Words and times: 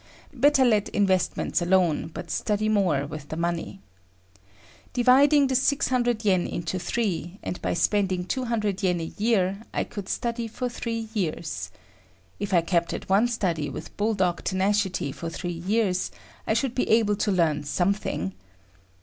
Better 0.33 0.65
let 0.65 0.89
investments 0.89 1.61
alone, 1.61 2.09
but 2.11 2.31
study 2.31 2.67
more 2.69 3.05
with 3.05 3.29
the 3.29 3.37
money. 3.37 3.81
Dividing 4.93 5.45
the 5.45 5.53
600 5.53 6.25
yen 6.25 6.47
into 6.47 6.79
three, 6.79 7.37
and 7.43 7.61
by 7.61 7.75
spending 7.75 8.25
200 8.25 8.81
yen 8.81 8.99
a 8.99 9.13
year, 9.19 9.61
I 9.71 9.83
could 9.83 10.09
study 10.09 10.47
for 10.47 10.69
three 10.69 11.07
years. 11.13 11.69
If 12.39 12.51
I 12.51 12.61
kept 12.61 12.93
at 12.95 13.09
one 13.09 13.27
study 13.27 13.69
with 13.69 13.95
bull 13.95 14.15
dog 14.15 14.43
tenacity 14.43 15.11
for 15.11 15.29
three 15.29 15.51
years, 15.53 16.09
I 16.47 16.55
should 16.55 16.73
be 16.73 16.89
able 16.89 17.15
to 17.17 17.31
learn 17.31 17.63
something. 17.63 18.33